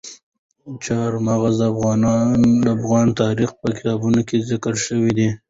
[0.85, 5.29] چار مغز د افغان تاریخ په کتابونو کې ذکر شوی دي.